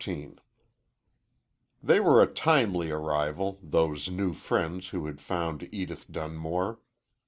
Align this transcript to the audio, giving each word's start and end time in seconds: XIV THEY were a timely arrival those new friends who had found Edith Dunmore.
XIV 0.03 0.39
THEY 1.83 1.99
were 1.99 2.23
a 2.23 2.33
timely 2.33 2.89
arrival 2.89 3.59
those 3.61 4.09
new 4.09 4.33
friends 4.33 4.87
who 4.87 5.05
had 5.05 5.21
found 5.21 5.69
Edith 5.71 6.11
Dunmore. 6.11 6.79